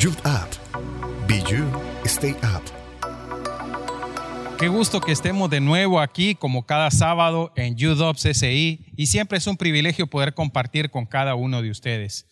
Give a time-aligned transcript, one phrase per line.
[0.00, 0.48] Youth Up.
[1.28, 1.66] Be You,
[2.06, 2.62] Stay Up.
[4.58, 9.36] Qué gusto que estemos de nuevo aquí como cada sábado en Up CCI y siempre
[9.36, 12.24] es un privilegio poder compartir con cada uno de ustedes.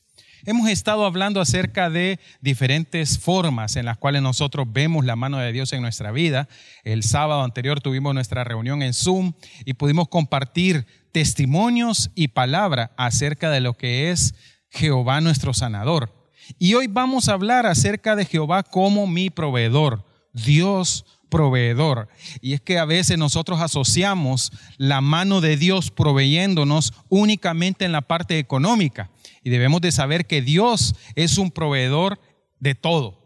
[0.46, 5.52] Hemos estado hablando acerca de diferentes formas en las cuales nosotros vemos la mano de
[5.52, 6.48] Dios en nuestra vida.
[6.84, 9.34] El sábado anterior tuvimos nuestra reunión en Zoom
[9.66, 14.34] y pudimos compartir testimonios y palabra acerca de lo que es
[14.70, 16.17] Jehová nuestro sanador.
[16.58, 22.08] Y hoy vamos a hablar acerca de Jehová como mi proveedor, Dios proveedor.
[22.40, 28.02] Y es que a veces nosotros asociamos la mano de Dios proveyéndonos únicamente en la
[28.02, 29.10] parte económica.
[29.42, 32.20] Y debemos de saber que Dios es un proveedor
[32.60, 33.18] de todo.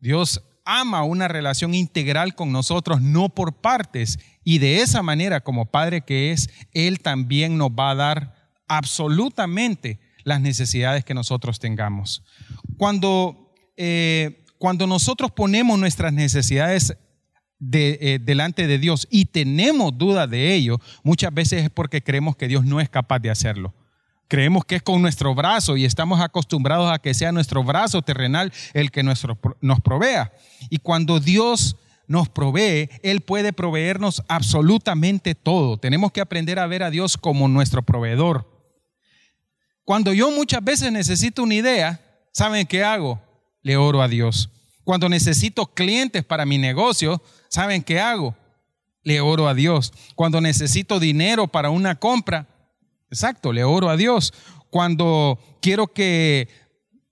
[0.00, 4.18] Dios ama una relación integral con nosotros, no por partes.
[4.44, 8.34] Y de esa manera, como Padre que es, Él también nos va a dar
[8.68, 12.24] absolutamente las necesidades que nosotros tengamos.
[12.76, 16.96] Cuando, eh, cuando nosotros ponemos nuestras necesidades
[17.72, 22.48] eh, delante de Dios y tenemos duda de ello, muchas veces es porque creemos que
[22.48, 23.72] Dios no es capaz de hacerlo.
[24.26, 28.52] Creemos que es con nuestro brazo y estamos acostumbrados a que sea nuestro brazo terrenal
[28.74, 30.32] el que nuestro, nos provea.
[30.70, 31.76] Y cuando Dios
[32.08, 35.76] nos provee, Él puede proveernos absolutamente todo.
[35.76, 38.55] Tenemos que aprender a ver a Dios como nuestro proveedor.
[39.86, 42.00] Cuando yo muchas veces necesito una idea,
[42.32, 43.22] ¿saben qué hago?
[43.62, 44.50] Le oro a Dios.
[44.82, 48.36] Cuando necesito clientes para mi negocio, ¿saben qué hago?
[49.04, 49.92] Le oro a Dios.
[50.16, 52.48] Cuando necesito dinero para una compra,
[53.12, 54.34] exacto, le oro a Dios.
[54.70, 56.48] Cuando quiero que,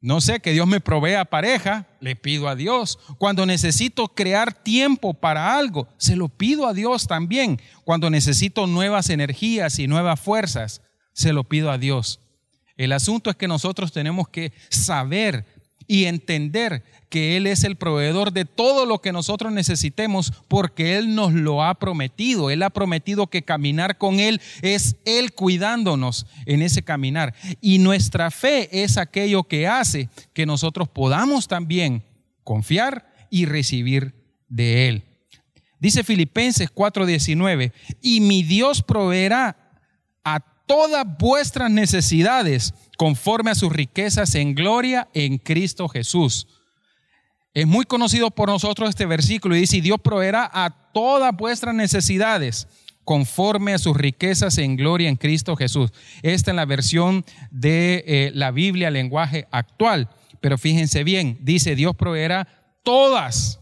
[0.00, 2.98] no sé, que Dios me provea pareja, le pido a Dios.
[3.18, 7.60] Cuando necesito crear tiempo para algo, se lo pido a Dios también.
[7.84, 12.18] Cuando necesito nuevas energías y nuevas fuerzas, se lo pido a Dios.
[12.76, 15.46] El asunto es que nosotros tenemos que saber
[15.86, 21.14] y entender que Él es el proveedor de todo lo que nosotros necesitemos porque Él
[21.14, 22.50] nos lo ha prometido.
[22.50, 27.34] Él ha prometido que caminar con Él es Él cuidándonos en ese caminar.
[27.60, 32.02] Y nuestra fe es aquello que hace que nosotros podamos también
[32.42, 34.14] confiar y recibir
[34.48, 35.02] de Él.
[35.78, 39.63] Dice Filipenses 4:19, y mi Dios proveerá
[40.66, 46.46] todas vuestras necesidades conforme a sus riquezas en gloria en Cristo Jesús.
[47.52, 52.66] Es muy conocido por nosotros este versículo y dice, Dios proveerá a todas vuestras necesidades
[53.04, 55.92] conforme a sus riquezas en gloria en Cristo Jesús.
[56.22, 60.08] Esta es la versión de eh, la Biblia, lenguaje actual.
[60.40, 62.48] Pero fíjense bien, dice, Dios proveerá
[62.82, 63.60] todas,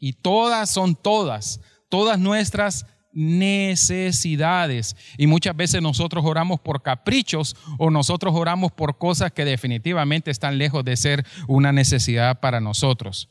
[0.00, 4.96] y todas son todas, todas nuestras necesidades.
[5.18, 10.58] Y muchas veces nosotros oramos por caprichos o nosotros oramos por cosas que definitivamente están
[10.58, 13.28] lejos de ser una necesidad para nosotros.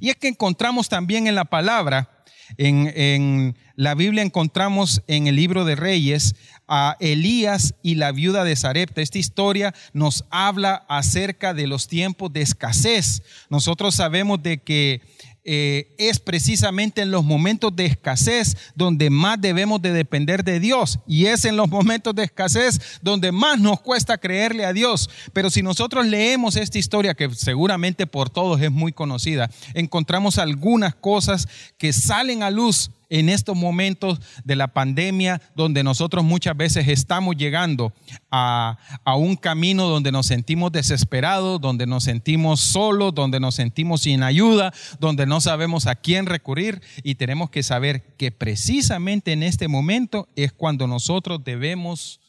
[0.00, 2.10] Y es que encontramos también en la palabra,
[2.58, 6.36] en, la Biblia encontramos en el libro de Reyes
[6.68, 9.00] a Elías y la viuda de Sarepta.
[9.00, 13.22] Esta historia nos habla acerca de los tiempos de escasez.
[13.48, 15.02] Nosotros sabemos de que
[15.46, 20.98] eh, es precisamente en los momentos de escasez donde más debemos de depender de Dios.
[21.06, 25.10] Y es en los momentos de escasez donde más nos cuesta creerle a Dios.
[25.32, 30.94] Pero si nosotros leemos esta historia, que seguramente por todos es muy conocida, encontramos algunas
[30.94, 36.88] cosas que salen a luz en estos momentos de la pandemia donde nosotros muchas veces
[36.88, 37.92] estamos llegando
[38.30, 38.78] a,
[39.16, 44.72] un camino donde nos sentimos desesperados, donde nos sentimos solos, donde nos sentimos sin ayuda,
[44.98, 50.28] donde no sabemos a quién recurrir y tenemos que saber que precisamente en este momento
[50.36, 52.20] es cuando nosotros debemos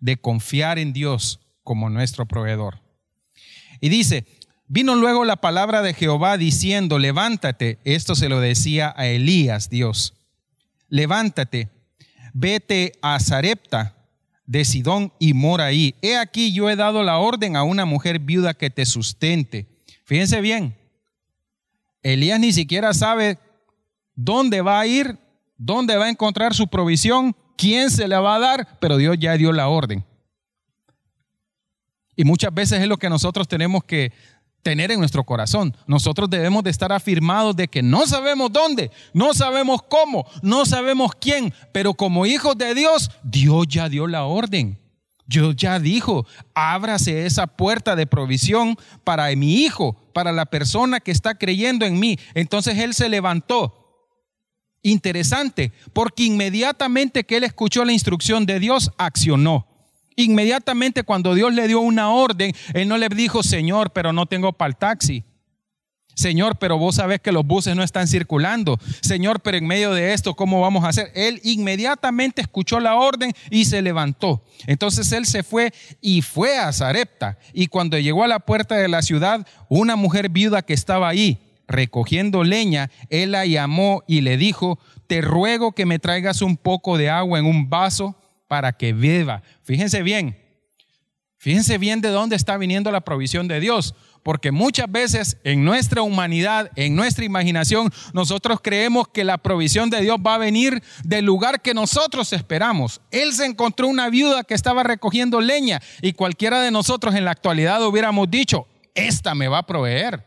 [0.00, 2.80] de confiar en Dios como nuestro proveedor.
[3.80, 4.26] Y dice,
[4.74, 10.14] Vino luego la palabra de Jehová diciendo, levántate, esto se lo decía a Elías Dios,
[10.88, 11.68] levántate,
[12.32, 13.94] vete a Zarepta
[14.46, 15.94] de Sidón y mora ahí.
[16.02, 19.68] He aquí yo he dado la orden a una mujer viuda que te sustente.
[20.06, 20.76] Fíjense bien,
[22.02, 23.38] Elías ni siquiera sabe
[24.16, 25.18] dónde va a ir,
[25.56, 29.36] dónde va a encontrar su provisión, quién se le va a dar, pero Dios ya
[29.36, 30.04] dio la orden.
[32.16, 34.12] Y muchas veces es lo que nosotros tenemos que
[34.64, 35.76] tener en nuestro corazón.
[35.86, 41.12] Nosotros debemos de estar afirmados de que no sabemos dónde, no sabemos cómo, no sabemos
[41.20, 44.80] quién, pero como hijos de Dios, Dios ya dio la orden.
[45.26, 51.12] Dios ya dijo, ábrase esa puerta de provisión para mi hijo, para la persona que
[51.12, 52.18] está creyendo en mí.
[52.34, 53.80] Entonces él se levantó.
[54.82, 59.66] Interesante, porque inmediatamente que él escuchó la instrucción de Dios, accionó.
[60.16, 64.52] Inmediatamente cuando Dios le dio una orden, él no le dijo, Señor, pero no tengo
[64.52, 65.24] para el taxi.
[66.14, 68.78] Señor, pero vos sabés que los buses no están circulando.
[69.02, 71.10] Señor, pero en medio de esto, ¿cómo vamos a hacer?
[71.14, 74.44] Él inmediatamente escuchó la orden y se levantó.
[74.66, 77.38] Entonces él se fue y fue a Zarepta.
[77.52, 81.40] Y cuando llegó a la puerta de la ciudad, una mujer viuda que estaba ahí
[81.66, 86.98] recogiendo leña, él la llamó y le dijo, te ruego que me traigas un poco
[86.98, 88.16] de agua en un vaso
[88.54, 89.42] para que beba.
[89.64, 90.38] Fíjense bien,
[91.38, 96.02] fíjense bien de dónde está viniendo la provisión de Dios porque muchas veces en nuestra
[96.02, 101.24] humanidad, en nuestra imaginación, nosotros creemos que la provisión de Dios va a venir del
[101.24, 103.00] lugar que nosotros esperamos.
[103.10, 107.32] Él se encontró una viuda que estaba recogiendo leña y cualquiera de nosotros en la
[107.32, 110.24] actualidad hubiéramos dicho, esta me va a proveer.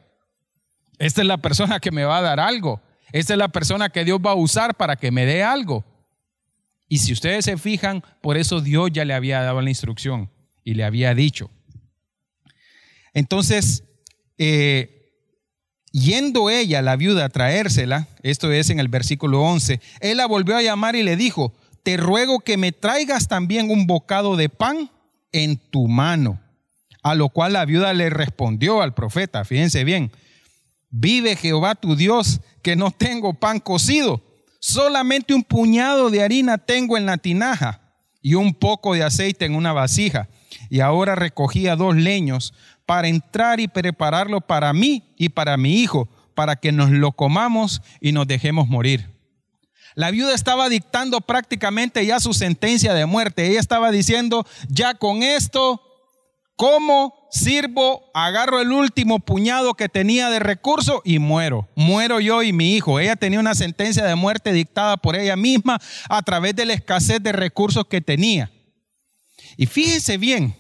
[1.00, 2.82] Esta es la persona que me va a dar algo.
[3.14, 5.86] Esta es la persona que Dios va a usar para que me dé algo.
[6.88, 10.30] Y si ustedes se fijan, por eso Dios ya le había dado la instrucción
[10.64, 11.50] y le había dicho.
[13.14, 13.84] Entonces,
[14.38, 15.12] eh,
[15.92, 20.56] yendo ella, la viuda, a traérsela, esto es en el versículo 11, él la volvió
[20.56, 21.54] a llamar y le dijo,
[21.84, 24.92] te ruego que me traigas también un bocado de pan
[25.32, 26.40] en tu mano.
[27.02, 30.12] A lo cual la viuda le respondió al profeta, fíjense bien,
[30.90, 34.22] vive Jehová tu Dios que no tengo pan cocido,
[34.60, 37.82] solamente un puñado de harina tengo en la tinaja
[38.22, 40.28] y un poco de aceite en una vasija.
[40.70, 42.54] Y ahora recogía dos leños
[42.86, 47.82] para entrar y prepararlo para mí y para mi hijo, para que nos lo comamos
[48.02, 49.18] y nos dejemos morir.
[49.96, 53.48] La viuda estaba dictando prácticamente ya su sentencia de muerte.
[53.48, 55.82] Ella estaba diciendo, ya con esto,
[56.56, 58.10] ¿cómo sirvo?
[58.14, 61.68] Agarro el último puñado que tenía de recursos y muero.
[61.76, 63.00] Muero yo y mi hijo.
[63.00, 65.80] Ella tenía una sentencia de muerte dictada por ella misma
[66.10, 68.52] a través de la escasez de recursos que tenía.
[69.58, 70.56] Y fíjese bien,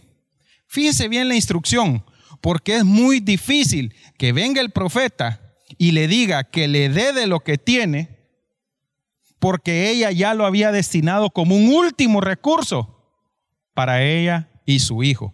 [0.68, 2.04] fíjese bien la instrucción
[2.42, 5.42] porque es muy difícil que venga el profeta
[5.78, 8.18] y le diga que le dé de lo que tiene,
[9.40, 12.98] porque ella ya lo había destinado como un último recurso
[13.74, 15.34] para ella y su hijo.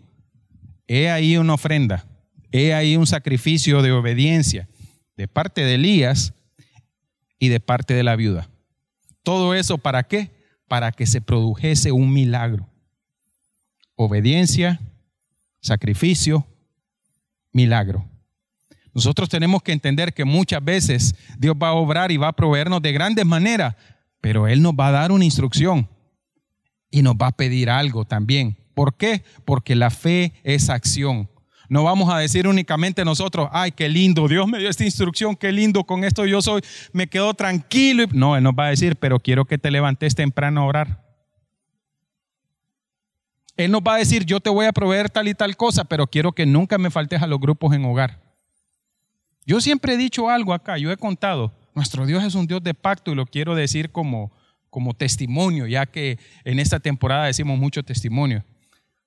[0.87, 2.05] He ahí una ofrenda,
[2.51, 4.67] he ahí un sacrificio de obediencia
[5.15, 6.33] de parte de Elías
[7.39, 8.49] y de parte de la viuda.
[9.23, 10.31] Todo eso para qué?
[10.67, 12.67] Para que se produjese un milagro.
[13.95, 14.79] Obediencia,
[15.61, 16.45] sacrificio
[17.51, 18.05] milagro.
[18.93, 22.81] Nosotros tenemos que entender que muchas veces Dios va a obrar y va a proveernos
[22.81, 23.75] de grandes maneras,
[24.21, 25.89] pero Él nos va a dar una instrucción
[26.91, 28.57] y nos va a pedir algo también.
[28.73, 29.23] ¿Por qué?
[29.45, 31.29] Porque la fe es acción.
[31.69, 35.51] No vamos a decir únicamente nosotros, ay, qué lindo, Dios me dio esta instrucción, qué
[35.51, 36.61] lindo, con esto yo soy,
[36.91, 38.05] me quedo tranquilo.
[38.11, 41.03] No, Él nos va a decir, pero quiero que te levantes temprano a orar.
[43.55, 46.07] Él nos va a decir, yo te voy a proveer tal y tal cosa, pero
[46.07, 48.21] quiero que nunca me faltes a los grupos en hogar.
[49.45, 52.73] Yo siempre he dicho algo acá, yo he contado, nuestro Dios es un Dios de
[52.73, 54.31] pacto y lo quiero decir como,
[54.69, 58.43] como testimonio, ya que en esta temporada decimos mucho testimonio.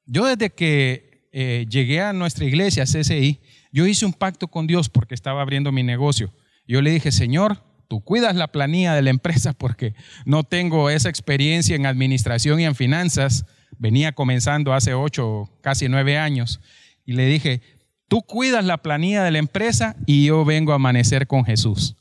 [0.06, 3.41] Yo desde que eh, llegué a nuestra iglesia, CCI,
[3.73, 6.32] yo hice un pacto con Dios porque estaba abriendo mi negocio.
[6.67, 9.94] Yo le dije, Señor, tú cuidas la planilla de la empresa porque
[10.25, 13.44] no tengo esa experiencia en administración y en finanzas
[13.79, 16.61] venía comenzando hace ocho, casi nueve años,
[17.05, 17.61] y le dije,
[18.09, 21.97] tú cuidas la planilla de la empresa y yo vengo a amanecer con Jesús.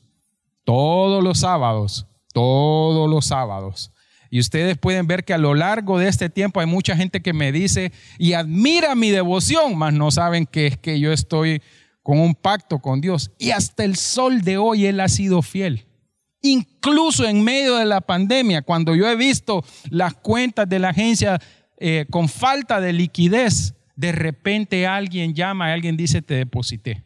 [0.64, 3.92] Todos los sábados, todos los sábados.
[4.30, 7.32] Y ustedes pueden ver que a lo largo de este tiempo hay mucha gente que
[7.32, 11.62] me dice y admira mi devoción, mas no saben que es que yo estoy
[12.02, 13.30] con un pacto con Dios.
[13.38, 15.86] Y hasta el sol de hoy Él ha sido fiel.
[16.42, 21.40] Incluso en medio de la pandemia, cuando yo he visto las cuentas de la agencia
[21.78, 27.02] eh, con falta de liquidez, de repente alguien llama, alguien dice, te deposité.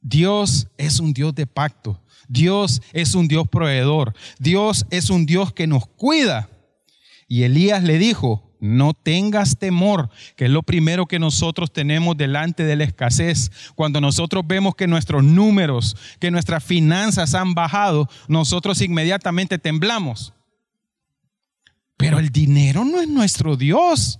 [0.00, 2.00] Dios es un Dios de pacto.
[2.28, 4.14] Dios es un Dios proveedor.
[4.38, 6.48] Dios es un Dios que nos cuida.
[7.28, 12.64] Y Elías le dijo, no tengas temor, que es lo primero que nosotros tenemos delante
[12.64, 13.50] de la escasez.
[13.74, 20.32] Cuando nosotros vemos que nuestros números, que nuestras finanzas han bajado, nosotros inmediatamente temblamos.
[21.96, 24.18] Pero el dinero no es nuestro Dios.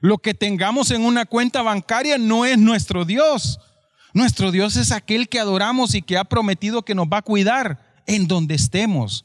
[0.00, 3.60] Lo que tengamos en una cuenta bancaria no es nuestro Dios.
[4.14, 8.02] Nuestro Dios es aquel que adoramos y que ha prometido que nos va a cuidar
[8.06, 9.24] en donde estemos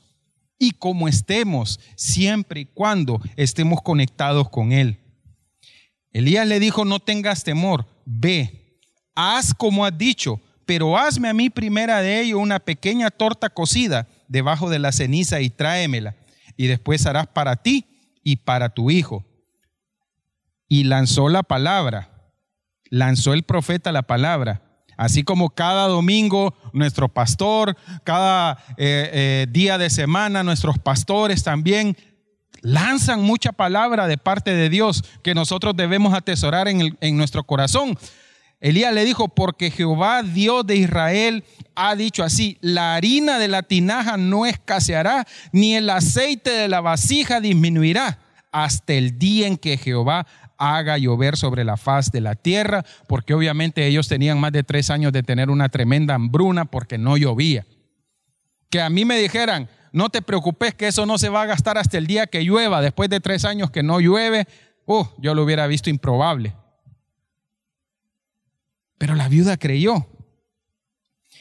[0.57, 4.99] y como estemos, siempre y cuando estemos conectados con Él.
[6.11, 8.79] Elías le dijo, no tengas temor, ve,
[9.15, 14.07] haz como has dicho, pero hazme a mí primera de ello una pequeña torta cocida
[14.27, 16.15] debajo de la ceniza y tráemela
[16.55, 17.85] y después harás para ti
[18.23, 19.25] y para tu hijo.
[20.67, 22.31] Y lanzó la palabra,
[22.89, 24.61] lanzó el profeta la palabra.
[25.01, 31.97] Así como cada domingo nuestro pastor, cada eh, eh, día de semana nuestros pastores también
[32.61, 37.97] lanzan mucha palabra de parte de Dios que nosotros debemos atesorar en, en nuestro corazón.
[38.59, 43.63] Elías le dijo, porque Jehová, Dios de Israel, ha dicho así, la harina de la
[43.63, 48.19] tinaja no escaseará, ni el aceite de la vasija disminuirá,
[48.51, 50.27] hasta el día en que Jehová
[50.61, 54.91] haga llover sobre la faz de la tierra, porque obviamente ellos tenían más de tres
[54.91, 57.65] años de tener una tremenda hambruna porque no llovía.
[58.69, 61.79] Que a mí me dijeran, no te preocupes que eso no se va a gastar
[61.79, 64.47] hasta el día que llueva, después de tres años que no llueve,
[64.85, 66.55] uh, yo lo hubiera visto improbable.
[68.99, 70.05] Pero la viuda creyó.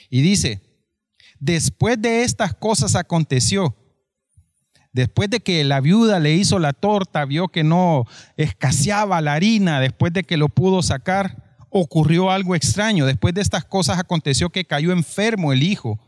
[0.08, 0.62] Y dice,
[1.38, 3.76] después de estas cosas aconteció,
[4.92, 8.06] después de que la viuda le hizo la torta, vio que no
[8.36, 13.06] escaseaba la harina, después de que lo pudo sacar, ocurrió algo extraño.
[13.06, 15.98] Después de estas cosas aconteció que cayó enfermo el hijo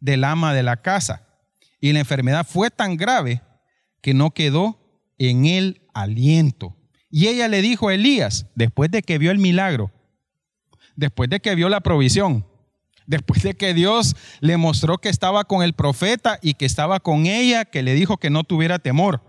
[0.00, 1.26] del ama de la casa.
[1.80, 3.42] Y la enfermedad fue tan grave
[4.00, 4.78] que no quedó
[5.18, 6.76] en él aliento.
[7.10, 9.92] Y ella le dijo a Elías, después de que vio el milagro,
[10.96, 12.46] después de que vio la provisión,
[13.08, 17.26] después de que Dios le mostró que estaba con el profeta y que estaba con
[17.26, 19.22] ella, que le dijo que no tuviera temor.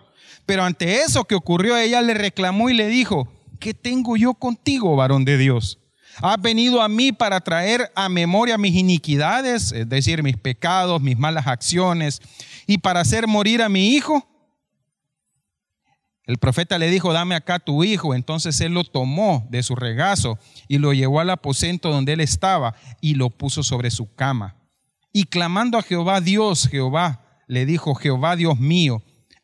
[0.46, 3.28] Pero ante eso que ocurrió, ella le reclamó y le dijo,
[3.60, 5.80] ¿qué tengo yo contigo, varón de Dios?
[6.22, 11.18] ¿Has venido a mí para traer a memoria mis iniquidades, es decir, mis pecados, mis
[11.18, 12.22] malas acciones,
[12.68, 14.28] y para hacer morir a mi hijo?
[16.30, 18.14] El profeta le dijo, dame acá tu hijo.
[18.14, 22.76] Entonces él lo tomó de su regazo y lo llevó al aposento donde él estaba
[23.02, 24.56] y lo puso sobre su cama.
[25.12, 29.02] Y clamando a Jehová Dios, Jehová, le dijo, Jehová Dios mío,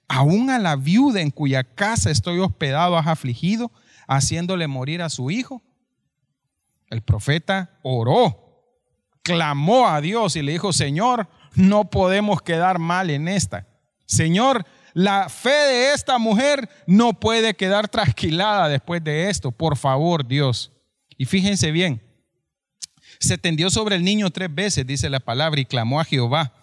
[0.07, 3.71] aún a la viuda en cuya casa estoy hospedado has afligido,
[4.07, 5.63] haciéndole morir a su hijo.
[6.91, 8.61] El profeta oró,
[9.23, 13.65] clamó a Dios y le dijo, Señor, no podemos quedar mal en esta.
[14.05, 19.51] Señor, la fe de esta mujer no puede quedar trasquilada después de esto.
[19.51, 20.71] Por favor, Dios.
[21.17, 22.01] Y fíjense bien,
[23.19, 26.53] se tendió sobre el niño tres veces, dice la palabra, y clamó a Jehová.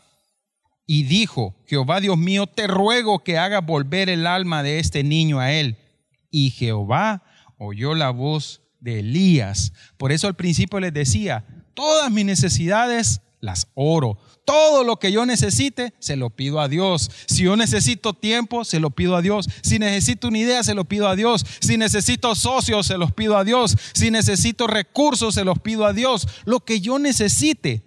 [0.86, 5.38] Y dijo, Jehová Dios mío, te ruego que haga volver el alma de este niño
[5.38, 5.76] a él.
[6.30, 7.22] Y Jehová
[7.58, 9.74] oyó la voz de Elías.
[9.98, 14.16] Por eso al principio les decía, todas mis necesidades las oro.
[14.46, 17.10] Todo lo que yo necesite, se lo pido a Dios.
[17.26, 19.48] Si yo necesito tiempo, se lo pido a Dios.
[19.62, 21.44] Si necesito una idea, se lo pido a Dios.
[21.60, 23.76] Si necesito socios, se los pido a Dios.
[23.92, 26.26] Si necesito recursos, se los pido a Dios.
[26.44, 27.82] Lo que yo necesite.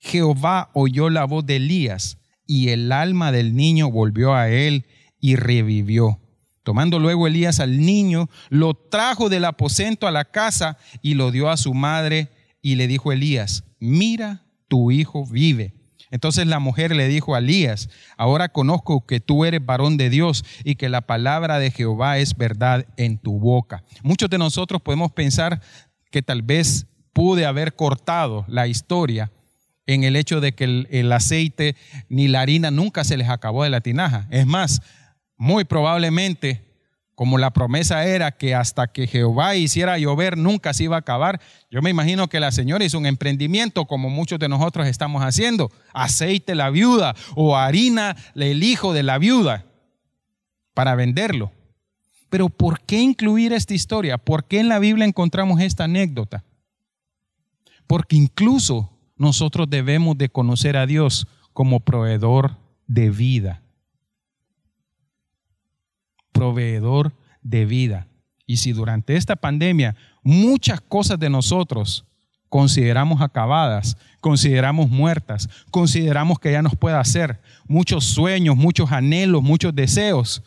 [0.00, 4.84] Jehová oyó la voz de Elías y el alma del niño volvió a él
[5.18, 6.20] y revivió.
[6.62, 11.48] Tomando luego Elías al niño, lo trajo del aposento a la casa y lo dio
[11.48, 14.43] a su madre y le dijo Elías, mira
[14.74, 15.72] tu hijo vive.
[16.10, 20.44] Entonces la mujer le dijo a Elías, ahora conozco que tú eres varón de Dios
[20.64, 23.84] y que la palabra de Jehová es verdad en tu boca.
[24.02, 25.60] Muchos de nosotros podemos pensar
[26.10, 29.30] que tal vez pude haber cortado la historia
[29.86, 31.76] en el hecho de que el, el aceite
[32.08, 34.26] ni la harina nunca se les acabó de la tinaja.
[34.28, 34.82] Es más,
[35.36, 36.64] muy probablemente
[37.14, 41.40] como la promesa era que hasta que Jehová hiciera llover nunca se iba a acabar,
[41.70, 45.70] yo me imagino que la señora hizo un emprendimiento como muchos de nosotros estamos haciendo,
[45.92, 49.64] aceite la viuda o harina el hijo de la viuda
[50.74, 51.52] para venderlo.
[52.30, 54.18] Pero ¿por qué incluir esta historia?
[54.18, 56.42] ¿Por qué en la Biblia encontramos esta anécdota?
[57.86, 62.56] Porque incluso nosotros debemos de conocer a Dios como proveedor
[62.88, 63.63] de vida
[66.34, 67.12] proveedor
[67.42, 68.08] de vida.
[68.46, 72.04] Y si durante esta pandemia muchas cosas de nosotros
[72.50, 79.74] consideramos acabadas, consideramos muertas, consideramos que ya nos puede hacer, muchos sueños, muchos anhelos, muchos
[79.74, 80.42] deseos,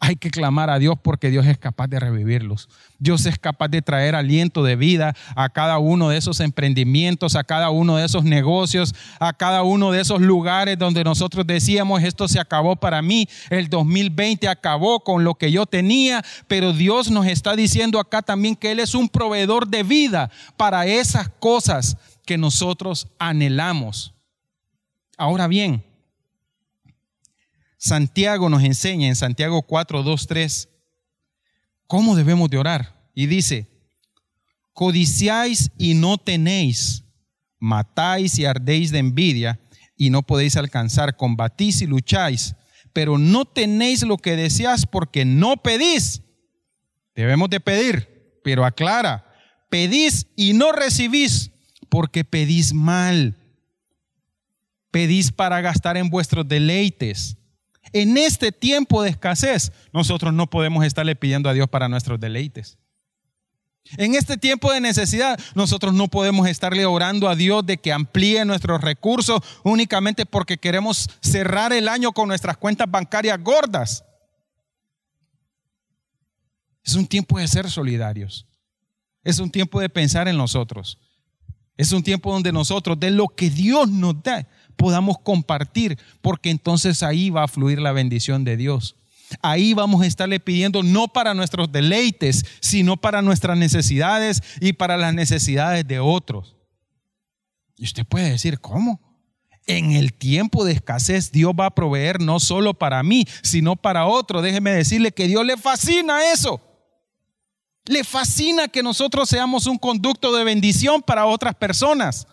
[0.00, 2.68] hay que clamar a Dios porque Dios es capaz de revivirlos.
[2.98, 7.42] Dios es capaz de traer aliento de vida a cada uno de esos emprendimientos, a
[7.42, 12.28] cada uno de esos negocios, a cada uno de esos lugares donde nosotros decíamos, esto
[12.28, 17.26] se acabó para mí, el 2020 acabó con lo que yo tenía, pero Dios nos
[17.26, 22.38] está diciendo acá también que Él es un proveedor de vida para esas cosas que
[22.38, 24.14] nosotros anhelamos.
[25.16, 25.82] Ahora bien,
[27.78, 30.68] Santiago nos enseña en Santiago 4, 2, 3
[31.86, 33.10] cómo debemos de orar.
[33.14, 33.66] Y dice,
[34.72, 37.04] codiciáis y no tenéis,
[37.58, 39.58] matáis y ardéis de envidia
[39.96, 42.54] y no podéis alcanzar, combatís y lucháis,
[42.92, 46.22] pero no tenéis lo que deseas porque no pedís.
[47.16, 49.24] Debemos de pedir, pero aclara,
[49.68, 51.50] pedís y no recibís
[51.88, 53.36] porque pedís mal.
[54.90, 57.37] Pedís para gastar en vuestros deleites.
[57.92, 62.78] En este tiempo de escasez, nosotros no podemos estarle pidiendo a Dios para nuestros deleites.
[63.96, 68.44] En este tiempo de necesidad, nosotros no podemos estarle orando a Dios de que amplíe
[68.44, 74.04] nuestros recursos únicamente porque queremos cerrar el año con nuestras cuentas bancarias gordas.
[76.84, 78.46] Es un tiempo de ser solidarios.
[79.24, 80.98] Es un tiempo de pensar en nosotros.
[81.76, 84.46] Es un tiempo donde nosotros, de lo que Dios nos da,
[84.78, 88.96] podamos compartir, porque entonces ahí va a fluir la bendición de Dios.
[89.42, 94.96] Ahí vamos a estarle pidiendo no para nuestros deleites, sino para nuestras necesidades y para
[94.96, 96.56] las necesidades de otros.
[97.76, 99.00] Y usted puede decir, ¿cómo?
[99.66, 104.06] En el tiempo de escasez Dios va a proveer no solo para mí, sino para
[104.06, 104.40] otro.
[104.40, 106.62] Déjeme decirle que Dios le fascina eso.
[107.84, 112.26] Le fascina que nosotros seamos un conducto de bendición para otras personas.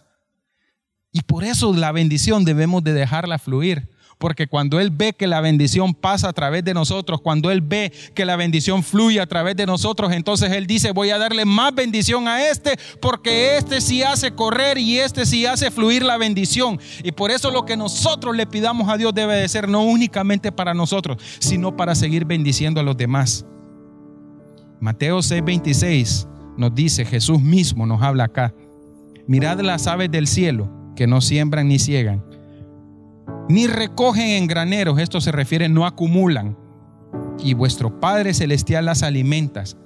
[1.16, 3.88] Y por eso la bendición debemos de dejarla fluir.
[4.18, 7.94] Porque cuando Él ve que la bendición pasa a través de nosotros, cuando Él ve
[8.14, 11.74] que la bendición fluye a través de nosotros, entonces Él dice, voy a darle más
[11.74, 16.82] bendición a este, porque este sí hace correr y este sí hace fluir la bendición.
[17.02, 20.52] Y por eso lo que nosotros le pidamos a Dios debe de ser no únicamente
[20.52, 23.46] para nosotros, sino para seguir bendiciendo a los demás.
[24.82, 28.54] Mateo 6:26 nos dice, Jesús mismo nos habla acá,
[29.28, 32.24] mirad las aves del cielo, que no siembran ni ciegan
[33.48, 36.58] ni recogen en graneros, esto se refiere, no acumulan,
[37.40, 39.78] y vuestro Padre Celestial las alimentas.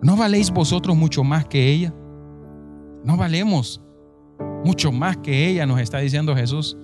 [0.00, 1.92] ¿No valéis vosotros mucho más que ella?
[3.04, 3.82] No valemos
[4.64, 6.76] mucho más que ella, nos está diciendo Jesús.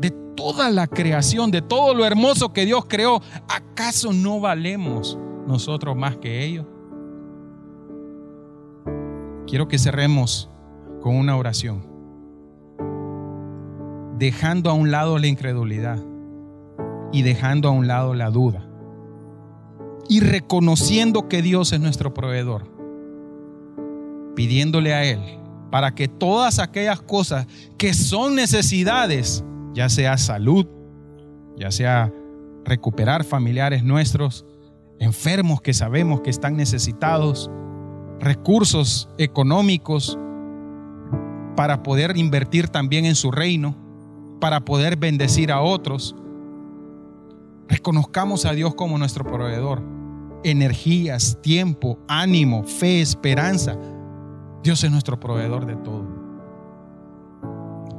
[0.00, 5.96] De toda la creación, de todo lo hermoso que Dios creó, ¿acaso no valemos nosotros
[5.96, 6.66] más que ellos?
[9.46, 10.50] Quiero que cerremos
[11.00, 11.91] con una oración
[14.18, 15.98] dejando a un lado la incredulidad
[17.12, 18.68] y dejando a un lado la duda
[20.08, 22.70] y reconociendo que Dios es nuestro proveedor,
[24.34, 25.20] pidiéndole a Él
[25.70, 27.46] para que todas aquellas cosas
[27.78, 30.66] que son necesidades, ya sea salud,
[31.56, 32.12] ya sea
[32.64, 34.44] recuperar familiares nuestros,
[34.98, 37.50] enfermos que sabemos que están necesitados,
[38.20, 40.18] recursos económicos
[41.56, 43.74] para poder invertir también en su reino,
[44.42, 46.16] para poder bendecir a otros.
[47.68, 49.80] Reconozcamos a Dios como nuestro proveedor.
[50.42, 53.78] Energías, tiempo, ánimo, fe, esperanza.
[54.64, 56.08] Dios es nuestro proveedor de todo.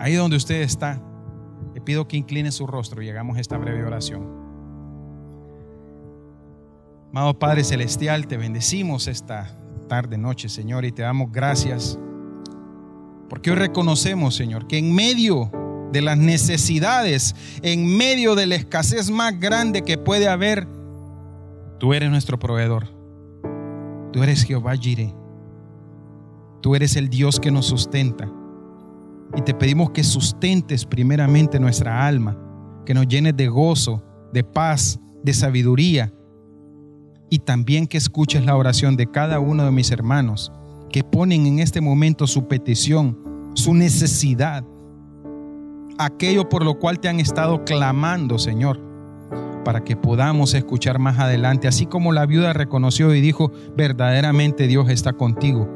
[0.02, 1.02] Ahí donde usted está,
[1.74, 4.28] le pido que incline su rostro y hagamos esta breve oración.
[7.12, 11.98] Amado Padre Celestial, te bendecimos esta tarde, noche, Señor, y te damos gracias.
[13.30, 15.63] Porque hoy reconocemos, Señor, que en medio
[15.94, 20.68] de las necesidades, en medio de la escasez más grande que puede haber,
[21.80, 22.90] tú eres nuestro proveedor.
[24.12, 25.14] Tú eres Jehová Jireh.
[26.62, 28.30] Tú eres el Dios que nos sustenta.
[29.36, 32.38] Y te pedimos que sustentes primeramente nuestra alma,
[32.86, 36.14] que nos llenes de gozo, de paz, de sabiduría.
[37.30, 40.52] Y también que escuches la oración de cada uno de mis hermanos
[40.92, 43.18] que ponen en este momento su petición,
[43.56, 44.64] su necesidad,
[45.98, 48.80] aquello por lo cual te han estado clamando, Señor,
[49.64, 54.90] para que podamos escuchar más adelante, así como la viuda reconoció y dijo, verdaderamente Dios
[54.90, 55.68] está contigo.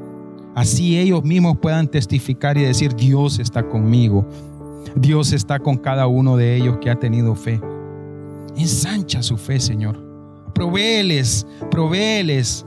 [0.56, 4.28] Así ellos mismos puedan testificar y decir, Dios está conmigo.
[4.96, 7.62] Dios está con cada uno de ellos que ha tenido fe.
[8.56, 10.04] Ensancha su fe, Señor.
[10.56, 12.66] Provéeles, provéeles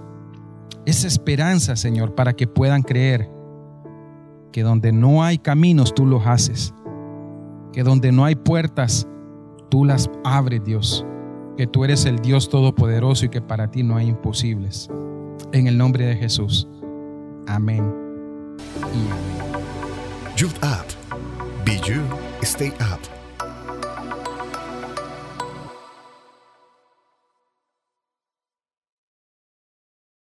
[0.86, 3.28] esa esperanza, Señor, para que puedan creer
[4.52, 6.72] que donde no hay caminos, tú los haces
[7.72, 9.06] que donde no hay puertas,
[9.68, 11.06] tú las abres, Dios.
[11.56, 14.88] Que tú eres el Dios todopoderoso y que para ti no hay imposibles.
[15.52, 16.68] En el nombre de Jesús.
[17.46, 17.92] Amén.
[18.94, 21.00] Y amén.
[21.64, 22.02] Be you,
[22.42, 23.19] stay up.